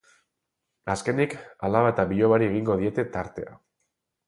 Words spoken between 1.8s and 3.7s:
eta bilobari egingo diete tartea.